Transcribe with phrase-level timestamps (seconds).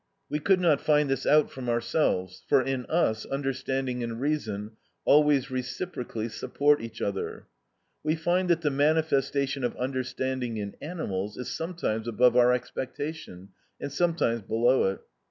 [0.29, 4.71] We could not find this out from ourselves, for in us understanding and reason
[5.05, 7.45] always reciprocally support each other.
[8.03, 13.91] We find that the manifestation of understanding in animals is sometimes above our expectation, and
[13.93, 15.01] sometimes below it.